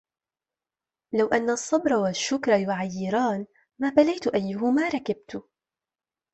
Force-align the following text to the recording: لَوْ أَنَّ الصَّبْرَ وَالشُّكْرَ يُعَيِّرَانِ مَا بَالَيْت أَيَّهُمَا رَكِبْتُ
لَوْ 1.13 1.27
أَنَّ 1.27 1.49
الصَّبْرَ 1.49 1.93
وَالشُّكْرَ 1.93 2.51
يُعَيِّرَانِ 2.51 3.45
مَا 3.79 3.89
بَالَيْت 3.89 4.27
أَيَّهُمَا 4.27 4.87
رَكِبْتُ 4.89 5.49